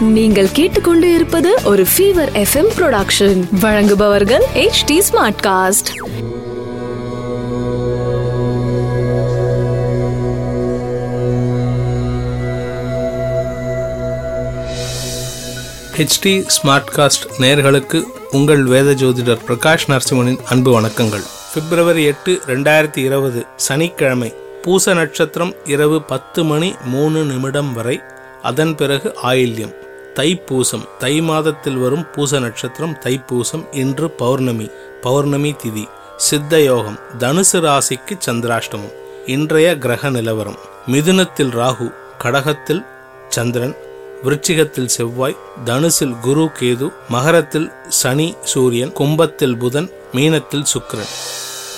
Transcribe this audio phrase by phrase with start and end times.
[0.00, 5.90] நீங்கள் கேட்டுக்கொண்டு இருப்பது ஒரு ஃபீவர் எஃப்எம் ப்ரொடக்ஷன் வழங்குபவர்கள் H D smart cast
[15.96, 21.24] HD smart cast நேயர்களுக்கு உங்கள் வேத ஜோதிடர் பிரகாஷ் நரசிம்மனின் அன்பு வணக்கங்கள்.
[21.54, 24.34] பிப்ரவரி எட்டு ரெண்டாயிரத்தி இருபது சனிக்கிழமை
[24.66, 28.00] பூச நட்சத்திரம் இரவு பத்து மணி மூணு நிமிடம் வரை.
[28.42, 29.74] அதன் பிறகு ஆயில்யம்.
[30.14, 30.88] தைப்பூசம்.
[30.98, 34.70] தை மாதத்தில் வரும் பூச நட்சத்திரம் தைப்பூசம் இன்று பௌர்ணமி.
[35.00, 35.88] பௌர்ணமி திதி.
[36.16, 36.98] சித்த யோகம்.
[37.18, 38.92] தனுசு ராசிக்கு சந்திராஷ்டமம்.
[39.26, 40.58] இன்றைய கிரக நிலவரம்.
[40.92, 41.94] மிதுனத்தில் ராகு.
[42.22, 42.86] கடகத்தில்
[43.28, 43.76] சந்திரன்.
[44.24, 45.36] விருச்சிகத்தில் செவ்வாய்.
[45.64, 46.92] தனுசில் குரு கேது.
[47.08, 48.92] மகரத்தில் சனி சூரியன்.
[48.92, 49.90] கும்பத்தில் புதன்.
[50.14, 51.12] மீனத்தில் சுக்கிரன்.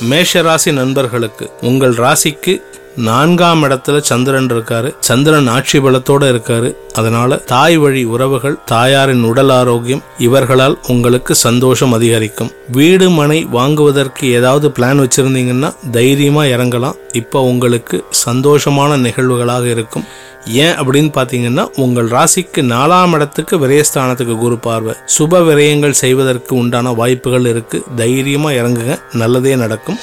[0.01, 2.62] மேஷ ராசி நண்பர்களுக்கு உங்கள் ராசிக்கு
[2.98, 4.95] நான்காம் இடத்துல சந்திரன் இருக்காரு.
[5.01, 6.77] சந்திரன் ஆட்சி பலத்தோட இருக்காரு.
[6.92, 12.50] அதனால தாய் வழி உறவுகள் தாயாரின் உடல் ஆரோக்கியம் இவர்களால் உங்களுக்கு சந்தோஷம் அதிகரிக்கும்.
[12.73, 16.95] வீடு மனை வாங்குவதற்கு ஏதாவது பிளான் வச்சிருந்தீங்கன்னா தைரியமா இறங்கலாம்.
[17.12, 20.05] இப்போ உங்களுக்கு சந்தோஷமான நிகழ்வுகளாக இருக்கும்.
[20.47, 24.95] ஏன் அப்படின்னு பார்த்தீங்கன்னா உங்கள் ராசிக்கு நாலாம் இடத்துக்கு விரயஸ்தானத்துக்கு குரு பார்வை.
[25.19, 27.84] சுப விரயங்கள் செய்வதற்கு உண்டான வாய்ப்புகள் இருக்கு.
[27.97, 28.98] தைரியமா இறங்குங்க.
[29.12, 29.98] நல்லதே நடக்கும்.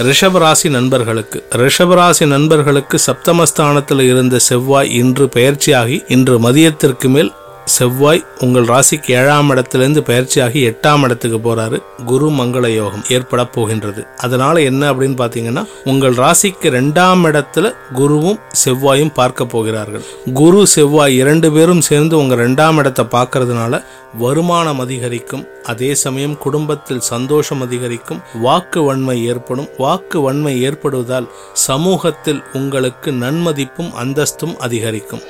[0.00, 7.30] ரிஷபராசி நண்பர்களுக்கு ரிஷபராசி நண்பர்களுக்கு சப்தமஸ்தானத்தில் இருந்த செவ்வாய் இன்று பெயர்ச்சியாகி இன்று மதியத்திற்கு மேல்
[7.74, 11.78] செவ்வாய் உங்கள் ராசிக்கு ஏழாம் இடத்திலிருந்து பயிற்சியாகி எட்டாம் இடத்துக்கு போறாரு.
[12.06, 14.02] குரு மங்கள யோகம் ஏற்பட போகின்றது.
[14.16, 20.04] அதனால என்ன அப்படின்னு பாத்தீங்கன்னா உங்கள் ராசிக்கு ரெண்டாம் இடத்துல குருவும் செவ்வாயும் பார்க்க போகிறார்கள்.
[20.34, 23.82] குரு செவ்வாய் இரண்டு பேரும் சேர்ந்து உங்க ரெண்டாம் இடத்தை பார்க்கறதுனால
[24.18, 25.44] வருமானம் அதிகரிக்கும்.
[25.62, 28.22] அதே சமயம் குடும்பத்தில் சந்தோஷம் அதிகரிக்கும்.
[28.46, 29.68] வாக்கு வன்மை ஏற்படும்.
[29.78, 31.30] வாக்கு வன்மை ஏற்படுவதால்
[31.68, 35.24] சமூகத்தில் உங்களுக்கு நன்மதிப்பும் அந்தஸ்தும் அதிகரிக்கும்.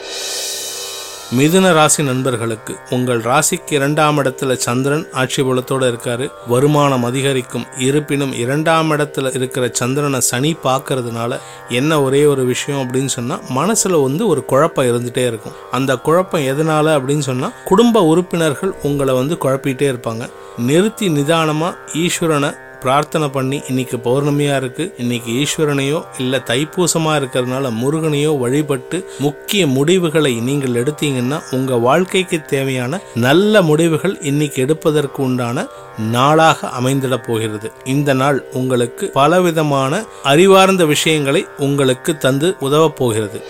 [1.39, 6.31] மிதுன ராசி நண்பர்களுக்கு உங்கள் ராசிக்கு இரண்டாம் இடத்துல சந்திரன் ஆட்சி பலத்தோட இருக்காரு.
[6.47, 7.66] வருமானம் அதிகரிக்கும்.
[7.78, 11.38] இருப்பினும் இரண்டாம் இடத்துல இருக்கிற சந்திரனை சனி பார்க்கறதுனால
[11.69, 15.53] என்ன ஒரே ஒரு விஷயம் அப்படின்னு சொன்னா மனசுல வந்து ஒரு குழப்பம் இருந்துட்டே இருக்கும்.
[15.71, 20.28] அந்த குழப்பம் எதனால அப்படின்னு சொன்னா குடும்ப உறுப்பினர்கள் உங்களை வந்து குழப்பிட்டே இருப்பாங்க.
[20.59, 24.95] நிறுத்தி நிதானமா ஈஸ்வரனை பிரார்த்தனை பண்ணி இன்னைக்கு பௌர்ணமியா இருக்கு.
[24.99, 33.63] இன்னைக்கு ஈஸ்வரனையோ இல்ல தைப்பூசமா இருக்கிறதுனால முருகனையோ வழிபட்டு முக்கிய முடிவுகளை நீங்கள் எடுத்தீங்கன்னா உங்க வாழ்க்கைக்கு தேவையான நல்ல
[33.63, 35.67] முடிவுகள் இன்னைக்கு எடுப்பதற்கு உண்டான
[36.11, 37.73] நாளாக அமைந்திட போகிறது.
[37.85, 43.41] இந்த நாள் உங்களுக்கு பலவிதமான அறிவார்ந்த விஷயங்களை உங்களுக்கு தந்து உதவப் போகிறது.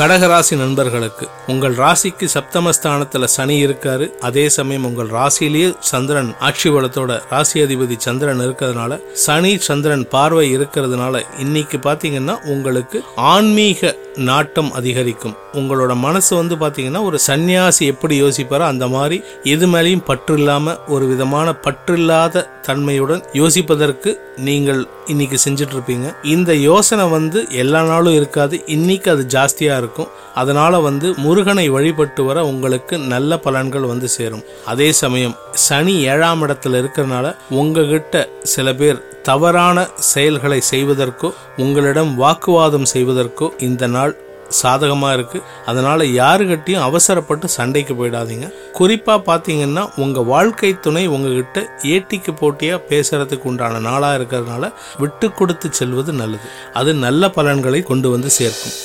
[0.00, 4.06] கடகராசி நண்பர்களுக்கு உங்கள் ராசிக்கு சப்தமஸ்தானத்துல சனி இருக்காரு.
[4.20, 11.22] அதே சமயம் உங்கள் ராசியிலேயே சந்திரன் ஆட்சி பலத்தோட ராசி அதிபதி சந்திரன் இருக்கிறதுனால சனி சந்திரன் பார்வை இருக்கிறதுனால
[11.38, 15.36] இன்னைக்கு பாத்தீங்கன்னா உங்களுக்கு ஆன்மீக நாட்டம் அதிகரிக்கும்.
[15.52, 21.06] உங்களோட மனசு வந்து பாத்தீங்கன்னா ஒரு சன்னியாசி எப்படி யோசிப்பாரோ அந்த மாதிரி எது மேலேயும் பற்று இல்லாம ஒரு
[21.06, 24.10] விதமான பற்று இல்லாத தன்மையுடன் யோசிப்பதற்கு
[24.48, 28.54] நீங்கள் இன்னைக்கு செஞ்சுட்டு இருப்பீங்க இந்த யோசனை வந்து எல்லா நாளும் இருக்காது.
[28.66, 30.10] இன்னைக்கு அது ஜாஸ்தியா இருக்கும்.
[30.34, 34.44] அதனால வந்து முருகனை வழிபட்டு வர உங்களுக்கு நல்ல பலன்கள் வந்து சேரும்.
[34.64, 39.78] அதே சமயம் சனி ஏழாம் இடத்துல இருக்கிறனால உங்ககிட்ட சில பேர் தவறான
[40.12, 44.14] செயல்களை செய்வதற்கோ உங்களிடம் வாக்குவாதம் செய்வதற்கோ இந்த நாள்
[44.58, 48.46] சாதகமாக இருக்குது அதனால் யாருக்கிட்டையும் அவசரப்பட்டு சண்டைக்கு போயிடாதீங்க.
[48.78, 51.60] குறிப்பாக பார்த்தீங்கன்னா உங்கள் வாழ்க்கை துணை உங்ககிட்ட
[51.94, 56.48] ஏட்டிக்கு போட்டியாக பேசுகிறதுக்கு உண்டான நாளாக இருக்கிறதுனால விட்டு கொடுத்து செல்வது நல்லது.
[56.80, 58.76] அது நல்ல பலன்களை கொண்டு வந்து சேர்க்கும்.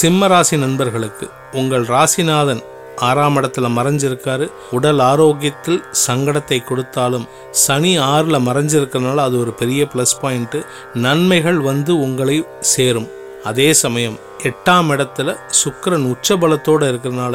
[0.00, 2.62] சிம்ம ராசி நண்பர்களுக்கு உங்கள் ராசிநாதன்
[3.08, 4.46] ஆறாம் இடத்துல மறைஞ்சிருக்காரு.
[4.70, 7.26] உடல் ஆரோக்கியத்தில் சங்கடத்தை கொடுத்தாலும்
[7.64, 10.60] சனி ஆறில் மறைஞ்சிருக்கிறதுனால அது ஒரு பெரிய ப்ளஸ் பாயிண்ட்டு
[10.94, 13.08] நன்மைகள் வந்து உங்களை சேரும்.
[13.44, 14.18] அதே சமயம்
[14.48, 17.34] எட்டாம் இடத்துல சுக்கரன் உச்சபலத்தோடு இருக்கிறனால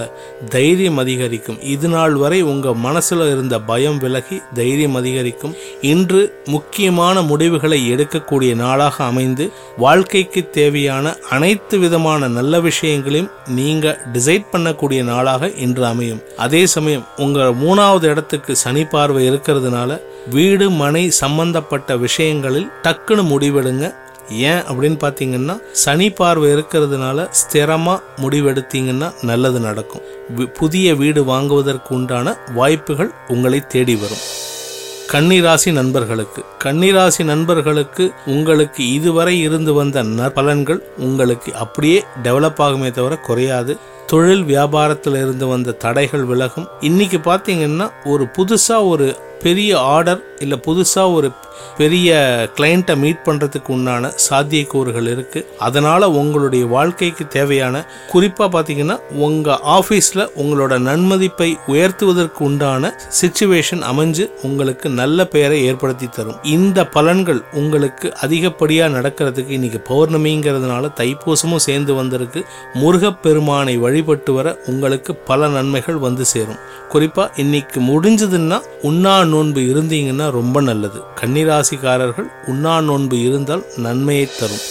[0.50, 1.62] தைரியம் அதிகரிக்கும்.
[1.62, 5.56] இது நாள் வரை உங்கள் மனசில் இருந்த பயம் விலகி தைரியம் அதிகரிக்கும்.
[5.82, 15.04] இன்று முக்கியமான முடிவுகளை எடுக்கக்கூடிய நாளாக அமைந்து வாழ்க்கைக்கு தேவையான அனைத்து விதமான நல்ல விஷயங்களையும் நீங்கள் டிசைட் பண்ணக்கூடிய
[15.04, 16.22] நாளாக இன்று அமையும்.
[16.38, 23.88] அதே சமயம் உங்கள் மூணாவது இடத்துக்கு சனி பார்வை இருக்கிறதுனால வீடு மனை சம்பந்தப்பட்ட விஷயங்களில் டக்குன்னு முடிவெடுங்க.
[24.30, 30.02] ஏன் அப்படின்னு பார்த்தீங்கன்னா சனி பார்வை இருக்கிறதுனால ஸ்திரமாக முடிவெடுத்தீங்கன்னா நல்லது நடக்கும்.
[30.54, 34.24] புதிய வீடு வாங்குவதற்கு உண்டான வாய்ப்புகள் உங்களை தேடி வரும்.
[35.12, 36.46] கன்னிராசி நண்பர்களுக்கு.
[36.64, 43.78] கன்னிராசி நண்பர்களுக்கு உங்களுக்கு இதுவரை இருந்து வந்த நற்பலன்கள் உங்களுக்கு அப்படியே டெவலப் ஆகுமே தவிர குறையாது.
[44.06, 46.68] தொழில் வியாபாரத்தில் இருந்து வந்த தடைகள் விலகும்.
[46.80, 51.30] இன்னைக்கு பார்த்தீங்கன்னா ஒரு புதுசாக ஒரு பெரிய ஆர்டர் இல்லை புதுசாக ஒரு
[51.78, 52.10] பெரிய
[52.58, 60.74] கிளைண்ட்டை மீட் பண்ணுறதுக்கு உண்டான சாத்தியக்கூறுகள் இருக்குது அதனால் உங்களுடைய வாழ்க்கைக்கு தேவையான குறிப்பாக பார்த்தீங்கன்னா உங்கள் ஆஃபீஸில் உங்களோட
[60.80, 62.92] நன்மதிப்பை உயர்த்துவதற்கு உண்டான
[63.22, 66.40] சுச்சுவேஷன் அமைஞ்சு உங்களுக்கு நல்ல பெயரை ஏற்படுத்தி தரும்.
[66.44, 72.44] இந்த பலன்கள் உங்களுக்கு அதிகப்படியாக நடக்கிறதுக்கு இன்னைக்கு பௌர்ணமிங்கிறதுனால தைப்பூசமும் சேர்ந்து வந்திருக்கு.
[72.74, 76.62] முருகப்பெருமானை வழிபட்டு வர உங்களுக்கு பல நன்மைகள் வந்து சேரும்.
[76.90, 81.00] குறிப்பாக இன்னைக்கு முடிஞ்சதுன்னா உண்ணா நோன்பு இருந்தீங்கன்னா ரொம்ப நல்லது.
[81.22, 84.66] கன்னிராசிக்காரர்கள் உண்ணா நோன்பு இருந்தால் நன்மையை தரும்.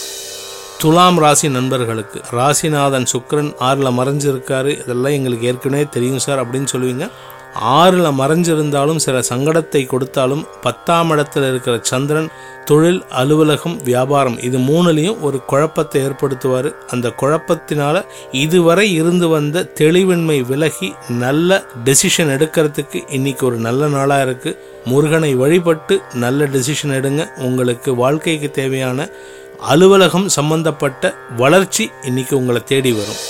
[0.81, 4.71] துலாம் ராசி நண்பர்களுக்கு ராசிநாதன் சுக்கிரன் ஆறில் மறைஞ்சிருக்காரு.
[4.83, 7.07] இதெல்லாம் எங்களுக்கு ஏற்கனவே தெரியும் சார் அப்படின்னு சொல்லுவீங்க.
[7.53, 12.29] ஆறில் மறைஞ்சிருந்தாலும் சில சங்கடத்தை கொடுத்தாலும் பத்தாம் இடத்துல இருக்கிற சந்திரன்
[12.65, 16.73] தொழில் அலுவலகம் வியாபாரம் இது மூணுலேயும் ஒரு குழப்பத்தை ஏற்படுத்துவார்.
[16.87, 24.59] அந்த குழப்பத்தினால இதுவரை இருந்து வந்த தெளிவின்மை விலகி நல்ல டெசிஷன் எடுக்கிறதுக்கு இன்னைக்கு ஒரு நல்ல நாளாக இருக்கு.
[24.85, 27.33] முருகனை வழிபட்டு நல்ல டெசிஷன் எடுங்க.
[27.37, 29.09] உங்களுக்கு வாழ்க்கைக்கு தேவையான
[29.59, 33.21] அலுவலகம் சம்பந்தப்பட்ட வளர்ச்சி இன்னைக்கு உங்களை தேடி வரும்.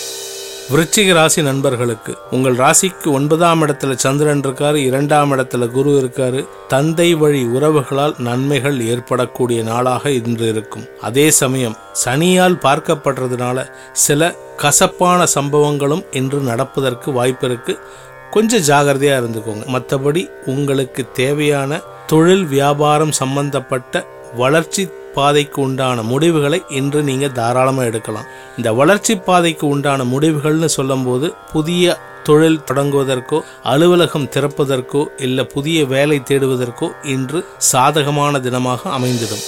[0.71, 7.43] விருச்சிக ராசி நண்பர்களுக்கு உங்கள் ராசிக்கு ஒன்பதாம் இடத்துல சந்திரன் இருக்காரு இரண்டாம் இடத்துல குரு இருக்காரு தந்தை வழி
[7.43, 10.85] உறவுகளால் நன்மைகள் ஏற்படக்கூடிய நாளாக இன்று இருக்கும்.
[11.01, 17.79] அதே சமயம் சனியால் பார்க்கப்படுறதுனால சில கசப்பான சம்பவங்களும் இன்று நடப்பதற்கு வாய்ப்பு இருக்கு.
[18.31, 19.65] கொஞ்சம் ஜாகிரதையா இருந்துக்கோங்க.
[19.75, 24.05] மற்றபடி உங்களுக்கு தேவையான தொழில் வியாபாரம் சம்பந்தப்பட்ட
[24.35, 28.27] வளர்ச்சி பாதைக்கு உண்டான முடிவுகளை இன்று நீங்கள் தாராளமாக எடுக்கலாம்.
[28.57, 33.37] இந்த வளர்ச்சி பாதைக்கு உண்டான முடிவுகள்னு சொல்லும்போது புதிய தொழில் தொடங்குவதற்கோ
[33.71, 39.45] அலுவலகம் திறப்பதற்கோ இல்லை புதிய வேலை தேடுவதற்கோ இன்று சாதகமான தினமாக அமைந்திடும்.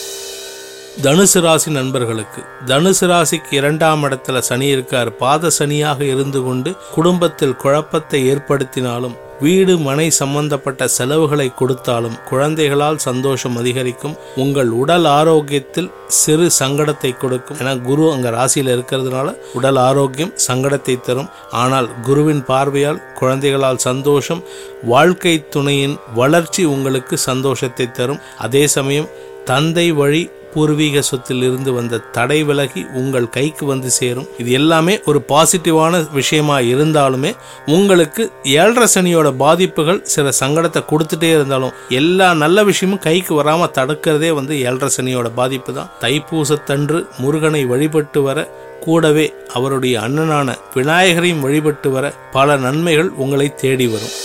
[0.99, 5.09] தனுசு ராசி நண்பர்களுக்கு தனுசு ராசிக்கு இரண்டாம் இடத்துல சனி இருக்கார்.
[5.21, 14.17] பாத சனியாக இருந்து கொண்டு குடும்பத்தில் குழப்பத்தை ஏற்படுத்தினாலும் வீடு மனை சம்பந்தப்பட்ட செலவுகளை கொடுத்தாலும் குழந்தைகளால் சந்தோஷம் அதிகரிக்கும்.
[14.35, 15.89] உங்கள் உடல் ஆரோக்கியத்தில்
[16.19, 17.57] சிறு சங்கடத்தை கொடுக்கும்.
[17.61, 21.31] ஏன்னா குரு அங்க ராசியில் இருக்கிறதுனால உடல் ஆரோக்கியம் சங்கடத்தை தரும்.
[21.61, 24.43] ஆனால் குருவின் பார்வையால் குழந்தைகளால் சந்தோஷம்
[24.83, 28.21] வாழ்க்கை துணையின் வளர்ச்சி உங்களுக்கு சந்தோஷத்தை தரும்.
[28.37, 29.09] அதே சமயம்
[29.45, 34.27] தந்தை வழி பூர்வீக சொத்திலிருந்து வந்த தடை விலகி உங்கள் கைக்கு வந்து சேரும்.
[34.37, 37.31] இது எல்லாமே ஒரு பாசிட்டிவான விஷயமா இருந்தாலுமே
[37.75, 44.55] உங்களுக்கு ஏழரை சனியோட பாதிப்புகள் சில சங்கடத்தை கொடுத்துட்டே இருந்தாலும் எல்லா நல்ல விஷயமும் கைக்கு வராம தடுக்கிறதே வந்து
[44.67, 45.91] ஏழரை சனியோட பாதிப்பு தான்.
[46.01, 48.39] தைப்பூசத்தன்று முருகனை வழிபட்டு வர
[48.85, 52.05] கூடவே அவருடைய அண்ணனான விநாயகரையும் வழிபட்டு வர
[52.35, 54.15] பல நன்மைகள் உங்களை தேடி வரும்.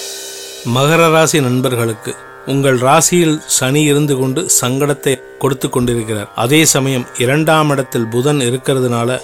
[0.77, 2.13] மகர ராசி நண்பர்களுக்கு
[2.47, 6.29] உங்கள் ராசியில் சனி இருந்து கொண்டு சங்கடத்தை கொடுத்து கொண்டிருக்கிறார்.
[6.35, 9.19] அதே சமயம் இரண்டாம் இடத்தில் புதன் இருக்கிறதுனால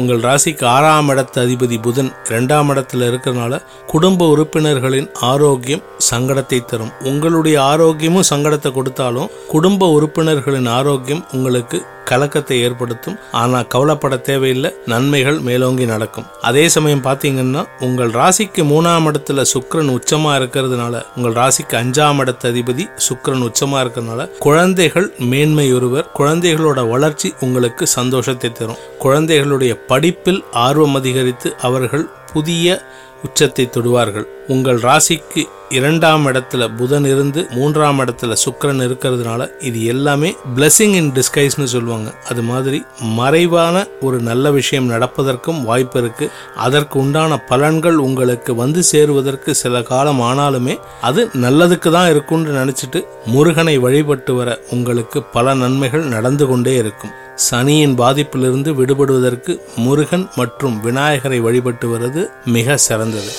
[0.00, 6.92] உங்கள் ராசிக்கு ஆறாம் இடத்து அதிபதி புதன் இரண்டாம் இடத்துல இருக்கிறனால குடும்ப உறுப்பினர்களின் ஆரோக்கியம் சங்கடத்தை தரும்.
[7.04, 13.18] உங்களுடைய ஆரோக்கியமும் சங்கடத்தை கொடுத்தாலும் குடும்ப உறுப்பினர்களின் ஆரோக்கியம் உங்களுக்கு கலக்கத்தை ஏற்படுத்தும்.
[13.40, 16.26] ஆனால் கவலைப்பட தேவையில்லை நன்மைகள் மேலோங்கி நடக்கும்.
[16.48, 22.86] அதே சமயம் பார்த்தீங்கன்னா உங்கள் ராசிக்கு மூணாம் இடத்துல சுக்கரன் உச்சமாக இருக்கிறதுனால உங்கள் ராசிக்கு அஞ்சாம் இடத்து அதிபதி
[23.08, 26.08] சுக்கரன் உச்சமாக இருக்கிறதுனால குழந்தைகள் மேன்மையொருவர்.
[26.20, 28.82] குழந்தைகளோட வளர்ச்சி உங்களுக்கு சந்தோஷத்தை தரும்.
[28.98, 32.82] குழந்தைகளுடைய படிப்பில் ஆர்வம் அதிகரித்து அவர்கள் புதிய
[33.24, 34.24] உச்சத்தை தொடுவார்கள்.
[34.48, 41.68] உங்கள் ராசிக்கு இரண்டாம் இடத்துல புதன் இருந்து மூன்றாம் இடத்துல சுக்கரன் இருக்கிறதுனால இது எல்லாமே பிளெஸிங் இன் டிஸ்கைஸ்னு
[41.74, 42.14] சொல்லுவாங்க.
[42.28, 42.84] அது மாதிரி
[43.18, 46.30] மறைவான ஒரு நல்ல விஷயம் நடப்பதற்கும் வாய்ப்பு இருக்கு.
[46.56, 53.78] அதற்கு உண்டான பலன்கள் உங்களுக்கு வந்து சேருவதற்கு சில காலம் ஆனாலுமே அது நல்லதுக்கு தான் இருக்கும்னு நினைச்சிட்டு முருகனை
[53.78, 57.14] வழிபட்டு வர உங்களுக்கு பல நன்மைகள் நடந்து கொண்டே இருக்கும்.
[57.50, 63.32] சனியின் பாதிப்பிலிருந்து விடுபடுவதற்கு முருகன் மற்றும் விநாயகரை வழிபட்டு வருவது மிக சிறந்தது.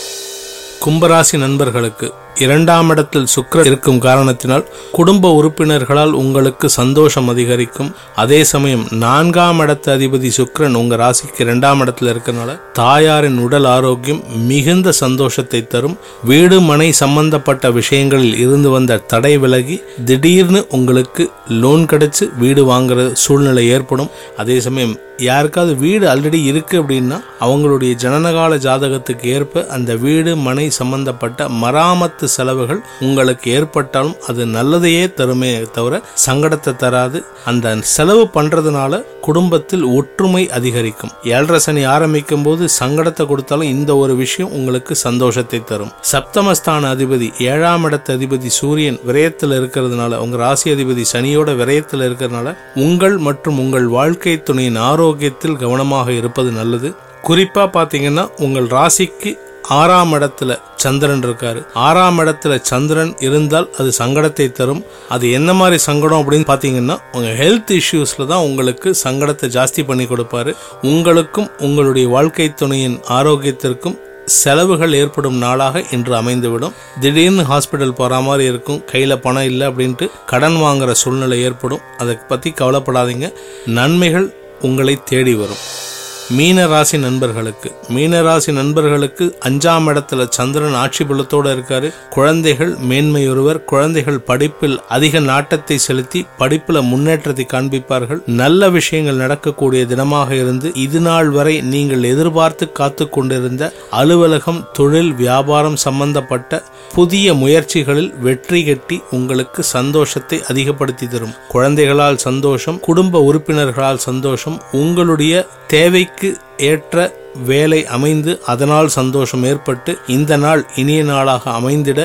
[0.85, 7.95] கும்பராசி நண்பர்களுக்கு இரண்டாம் இடத்தில் சுக்கர இருக்கும் காரணத்தினால் குடும்ப உறுப்பினர்களால் உங்களுக்கு சந்தோஷம் அதிகரிக்கும்.
[8.15, 14.91] அதே சமயம் நான்காம் இடத்து அதிபதி சுக்கரன் உங்க ராசிக்கு இரண்டாம் இடத்துல இருக்கிறனால தாயாரின் உடல் ஆரோக்கியம் மிகுந்த
[14.91, 15.97] சந்தோஷத்தை தரும்.
[16.23, 23.69] வீடு மனை சம்பந்தப்பட்ட விஷயங்களில் இருந்து வந்த தடை விலகி திடீர்னு உங்களுக்கு லோன் கிடைச்சு வீடு வாங்குற சூழ்நிலை
[23.69, 24.09] ஏற்படும்.
[24.37, 31.49] அதே சமயம் யாருக்காவது வீடு ஆல்ரெடி இருக்கு அப்படின்னா அவங்களுடைய ஜனனகால ஜாதகத்துக்கு ஏற்ப அந்த வீடு மனை சம்பந்தப்பட்ட
[31.49, 37.23] மராமத்து செலவுகள் உங்களுக்கு ஏற்பட்டாலும் அது நல்லதையே தருமே தவிர சங்கடத்தை தராது.
[37.45, 41.11] அந்த செலவு பண்றதுனால குடும்பத்தில் ஒற்றுமை அதிகரிக்கும்.
[41.23, 45.91] ஏழரை சனி ஆரம்பிக்கும் போது சங்கடத்தை கொடுத்தாலும் இந்த ஒரு விஷயம் உங்களுக்கு சந்தோஷத்தை தரும்.
[46.11, 53.17] சப்தமஸ்தான அதிபதி ஏழாம் இடத்து அதிபதி சூரியன் விரயத்தில் இருக்கிறதுனால உங்க ராசி அதிபதி சனியோட விரயத்தில் இருக்கிறதுனால உங்கள்
[53.17, 56.91] மற்றும் உங்கள் வாழ்க்கை துணையின் ஆரோக்கியத்தில் கவனமாக இருப்பது நல்லது.
[57.27, 59.31] குறிப்பா பாத்தீங்கன்னா உங்கள் ராசிக்கு
[59.67, 61.65] ஆறாம் இடத்துல சந்திரன் இருக்காரு.
[61.73, 64.85] ஆறாம் இடத்துல சந்திரன் இருந்தால் அது சங்கடத்தை தரும்.
[65.09, 70.55] அது என்ன மாதிரி சங்கடம் அப்படின்னு பார்த்தீங்கன்னா உங்கள் ஹெல்த் இஷ்யூஸில் தான் உங்களுக்கு சங்கடத்தை ஜாஸ்தி பண்ணி கொடுப்பாரு.
[70.81, 76.71] உங்களுக்கும் உங்களுடைய வாழ்க்கை துணையின் ஆரோக்கியத்திற்கும் செலவுகள் ஏற்படும் நாளாக இன்று அமைந்துவிடும்.
[76.99, 78.83] திடீர்னு ஹாஸ்பிட்டல் போற மாதிரி இருக்கும்.
[78.91, 81.79] கையில பணம் இல்லை அப்படின்ட்டு கடன் வாங்குற சூழ்நிலை ஏற்படும்.
[81.97, 83.33] அதை பத்தி கவலைப்படாதீங்க.
[83.65, 85.91] நன்மைகள் உங்களை தேடி வரும்.
[86.31, 87.69] மீனராசி நண்பர்களுக்கு.
[87.89, 91.93] மீனராசி நண்பர்களுக்கு அஞ்சாம் இடத்துல சந்திரன் ஆட்சி பலத்தோட இருக்காரு.
[92.09, 93.63] குழந்தைகள் மேன்மையொருவர்.
[93.63, 98.21] குழந்தைகள் படிப்பில் அதிக நாட்டத்தை செலுத்தி படிப்புல முன்னேற்றத்தை காண்பிப்பார்கள்.
[98.25, 105.75] நல்ல விஷயங்கள் நடக்கக்கூடிய தினமாக இருந்து இது நாள் வரை நீங்கள் எதிர்பார்த்து காத்து கொண்டிருந்த அலுவலகம் தொழில் வியாபாரம்
[105.75, 106.63] சம்பந்தப்பட்ட
[106.93, 111.35] புதிய முயற்சிகளில் வெற்றி கட்டி உங்களுக்கு சந்தோஷத்தை அதிகப்படுத்தி தரும்.
[111.47, 116.29] குழந்தைகளால் சந்தோஷம் குடும்ப உறுப்பினர்களால் சந்தோஷம் உங்களுடைய தேவை தேவைக்கு
[116.71, 117.11] ஏற்ற
[117.49, 121.99] வேலை அமைந்து அதனால் சந்தோஷம் ஏற்பட்டு இந்த நாள் இனிய நாளாக அமைந்திட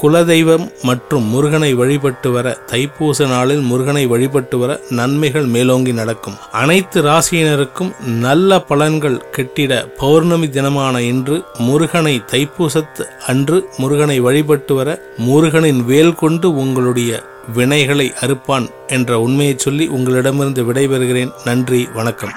[0.00, 6.36] குலதெய்வம் மற்றும் முருகனை வழிபட்டு வர தைப்பூச நாளில் முருகனை வழிபட்டு வர நன்மைகள் மேலோங்கி நடக்கும்.
[6.62, 7.92] அனைத்து ராசியினருக்கும்
[8.26, 16.50] நல்ல பலன்கள் கெட்டிட பௌர்ணமி தினமான இன்று முருகனை தைப்பூசத்து அன்று முருகனை வழிபட்டு வர முருகனின் வேல் கொண்டு
[16.64, 17.22] உங்களுடைய
[17.56, 21.32] வினைகளை அறுப்பான் என்ற உண்மையை சொல்லி உங்களிடமிருந்து விடைபெறுகிறேன்.
[21.44, 22.36] நன்றி வணக்கம்.